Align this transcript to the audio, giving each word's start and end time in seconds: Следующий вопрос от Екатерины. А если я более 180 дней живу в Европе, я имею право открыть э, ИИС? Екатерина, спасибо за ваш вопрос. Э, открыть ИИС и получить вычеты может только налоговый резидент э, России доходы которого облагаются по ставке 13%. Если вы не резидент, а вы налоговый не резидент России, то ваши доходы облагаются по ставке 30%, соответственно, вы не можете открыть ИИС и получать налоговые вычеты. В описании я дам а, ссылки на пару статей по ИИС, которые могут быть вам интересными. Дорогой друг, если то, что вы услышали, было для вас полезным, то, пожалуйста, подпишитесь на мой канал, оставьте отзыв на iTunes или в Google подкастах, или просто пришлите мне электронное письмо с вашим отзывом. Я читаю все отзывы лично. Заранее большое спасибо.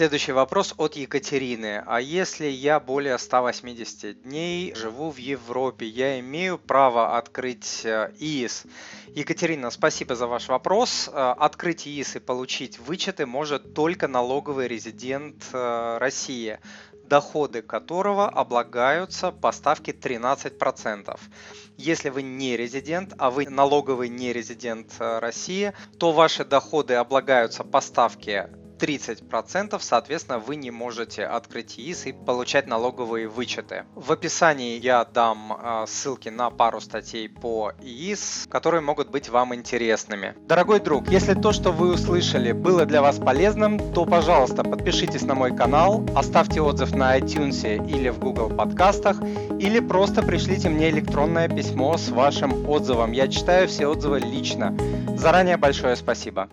Следующий 0.00 0.32
вопрос 0.32 0.72
от 0.78 0.96
Екатерины. 0.96 1.82
А 1.86 2.00
если 2.00 2.46
я 2.46 2.80
более 2.80 3.18
180 3.18 4.22
дней 4.22 4.74
живу 4.74 5.10
в 5.10 5.18
Европе, 5.18 5.84
я 5.84 6.18
имею 6.20 6.56
право 6.58 7.18
открыть 7.18 7.82
э, 7.84 8.10
ИИС? 8.18 8.64
Екатерина, 9.08 9.70
спасибо 9.70 10.16
за 10.16 10.26
ваш 10.26 10.48
вопрос. 10.48 11.10
Э, 11.12 11.34
открыть 11.36 11.86
ИИС 11.86 12.16
и 12.16 12.18
получить 12.18 12.78
вычеты 12.78 13.26
может 13.26 13.74
только 13.74 14.08
налоговый 14.08 14.68
резидент 14.68 15.44
э, 15.52 15.98
России 15.98 16.58
доходы 17.04 17.60
которого 17.60 18.26
облагаются 18.26 19.32
по 19.32 19.52
ставке 19.52 19.92
13%. 19.92 21.20
Если 21.76 22.08
вы 22.08 22.22
не 22.22 22.56
резидент, 22.56 23.12
а 23.18 23.30
вы 23.30 23.50
налоговый 23.50 24.08
не 24.08 24.32
резидент 24.32 24.94
России, 24.98 25.74
то 25.98 26.12
ваши 26.12 26.46
доходы 26.46 26.94
облагаются 26.94 27.64
по 27.64 27.82
ставке 27.82 28.48
30%, 28.80 29.78
соответственно, 29.80 30.38
вы 30.38 30.56
не 30.56 30.70
можете 30.70 31.24
открыть 31.24 31.78
ИИС 31.78 32.06
и 32.06 32.12
получать 32.12 32.66
налоговые 32.66 33.28
вычеты. 33.28 33.84
В 33.94 34.10
описании 34.12 34.78
я 34.78 35.04
дам 35.04 35.52
а, 35.52 35.86
ссылки 35.86 36.28
на 36.28 36.50
пару 36.50 36.80
статей 36.80 37.28
по 37.28 37.72
ИИС, 37.82 38.46
которые 38.50 38.80
могут 38.80 39.10
быть 39.10 39.28
вам 39.28 39.54
интересными. 39.54 40.34
Дорогой 40.46 40.80
друг, 40.80 41.08
если 41.08 41.34
то, 41.34 41.52
что 41.52 41.72
вы 41.72 41.94
услышали, 41.94 42.52
было 42.52 42.86
для 42.86 43.02
вас 43.02 43.18
полезным, 43.18 43.92
то, 43.92 44.06
пожалуйста, 44.06 44.64
подпишитесь 44.64 45.22
на 45.22 45.34
мой 45.34 45.56
канал, 45.56 46.06
оставьте 46.14 46.60
отзыв 46.60 46.92
на 46.94 47.18
iTunes 47.18 47.86
или 47.86 48.08
в 48.08 48.18
Google 48.18 48.50
подкастах, 48.50 49.20
или 49.58 49.80
просто 49.80 50.22
пришлите 50.22 50.68
мне 50.68 50.90
электронное 50.90 51.48
письмо 51.48 51.96
с 51.96 52.08
вашим 52.08 52.68
отзывом. 52.68 53.12
Я 53.12 53.28
читаю 53.28 53.68
все 53.68 53.86
отзывы 53.86 54.20
лично. 54.20 54.76
Заранее 55.16 55.56
большое 55.56 55.96
спасибо. 55.96 56.50